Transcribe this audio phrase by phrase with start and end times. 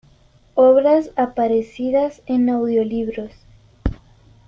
[0.55, 3.31] Obras aparecidas en audio libros